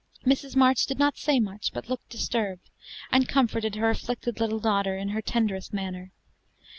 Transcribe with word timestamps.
Mrs. 0.25 0.55
March 0.55 0.87
did 0.87 0.97
not 0.97 1.19
say 1.19 1.39
much, 1.39 1.71
but 1.73 1.87
looked 1.87 2.09
disturbed, 2.09 2.71
and 3.11 3.29
comforted 3.29 3.75
her 3.75 3.91
afflicted 3.91 4.39
little 4.39 4.59
daughter 4.59 4.97
in 4.97 5.09
her 5.09 5.21
tenderest 5.21 5.73
manner. 5.73 6.11